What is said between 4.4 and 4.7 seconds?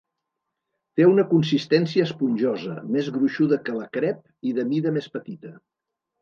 i de